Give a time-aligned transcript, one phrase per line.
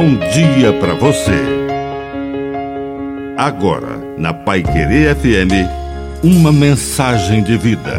[0.00, 1.36] bom dia para você.
[3.36, 7.98] Agora, na Pai Querer FM, uma mensagem de vida.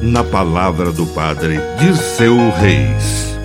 [0.00, 3.36] Na palavra do Padre de seu Reis.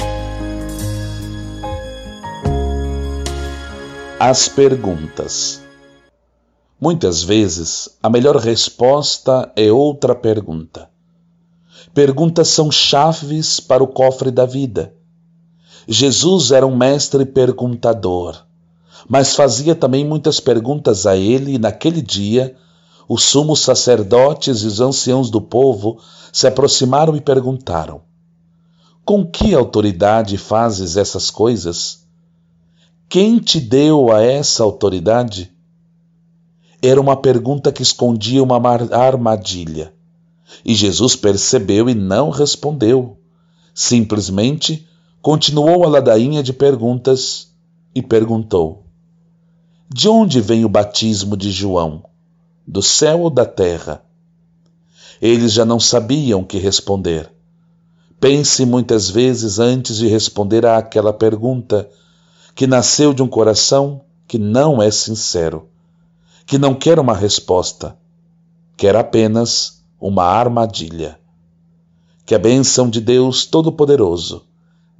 [4.20, 5.60] As perguntas.
[6.80, 10.92] Muitas vezes, a melhor resposta é outra pergunta.
[11.92, 14.94] Perguntas são chaves para o cofre da vida
[15.88, 18.44] Jesus era um mestre perguntador,
[19.08, 22.56] mas fazia também muitas perguntas a ele, e naquele dia
[23.08, 26.00] os sumos sacerdotes e os anciãos do povo
[26.32, 28.02] se aproximaram e perguntaram:
[29.04, 32.06] Com que autoridade fazes essas coisas?
[33.08, 35.52] Quem te deu a essa autoridade?
[36.82, 38.62] Era uma pergunta que escondia uma
[38.92, 39.92] armadilha.
[40.64, 43.18] E Jesus percebeu e não respondeu.
[43.74, 44.88] Simplesmente
[45.22, 47.54] Continuou a ladainha de perguntas
[47.94, 48.86] e perguntou:
[49.94, 52.06] De onde vem o batismo de João?
[52.66, 54.02] Do céu ou da terra?
[55.22, 57.30] Eles já não sabiam que responder.
[58.18, 61.90] Pense muitas vezes antes de responder a aquela pergunta
[62.56, 65.68] que nasceu de um coração que não é sincero,
[66.46, 67.98] que não quer uma resposta,
[68.78, 71.20] quer apenas uma armadilha.
[72.26, 74.48] Que a bênção de Deus Todo-Poderoso